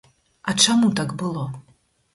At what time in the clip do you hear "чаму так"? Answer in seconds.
0.65-1.15